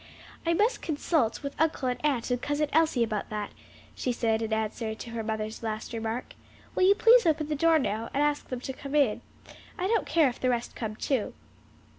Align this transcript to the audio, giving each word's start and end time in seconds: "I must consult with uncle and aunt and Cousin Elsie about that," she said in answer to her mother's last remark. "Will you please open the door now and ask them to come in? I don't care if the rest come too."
"I 0.47 0.55
must 0.55 0.81
consult 0.81 1.43
with 1.43 1.55
uncle 1.61 1.87
and 1.87 2.03
aunt 2.03 2.31
and 2.31 2.41
Cousin 2.41 2.69
Elsie 2.73 3.03
about 3.03 3.29
that," 3.29 3.51
she 3.93 4.11
said 4.11 4.41
in 4.41 4.51
answer 4.51 4.95
to 4.95 5.09
her 5.11 5.21
mother's 5.21 5.61
last 5.61 5.93
remark. 5.93 6.33
"Will 6.73 6.81
you 6.89 6.95
please 6.95 7.27
open 7.27 7.49
the 7.49 7.55
door 7.55 7.77
now 7.77 8.09
and 8.11 8.23
ask 8.23 8.47
them 8.49 8.61
to 8.61 8.73
come 8.73 8.95
in? 8.95 9.21
I 9.77 9.85
don't 9.85 10.07
care 10.07 10.27
if 10.27 10.39
the 10.39 10.49
rest 10.49 10.75
come 10.75 10.95
too." 10.95 11.35